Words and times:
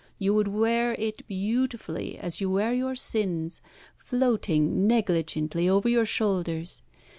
You 0.17 0.33
would 0.33 0.47
wear 0.47 0.93
it 0.97 1.27
beautifully, 1.27 2.17
as 2.17 2.41
you 2.41 2.49
wear 2.49 2.73
your 2.73 2.95
sins, 2.95 3.61
floating 3.95 4.87
negligently 4.87 5.69
over 5.69 5.87
your 5.87 6.07
shoulders. 6.07 6.81